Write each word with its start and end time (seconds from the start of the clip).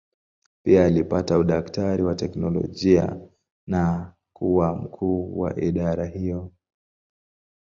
Pia 0.63 0.85
alipata 0.85 1.37
udaktari 1.37 2.03
wa 2.03 2.15
teolojia 2.15 3.19
na 3.67 4.13
kuwa 4.35 4.75
mkuu 4.75 5.39
wa 5.39 5.59
idara 5.61 6.05
hiyo. 6.05 6.51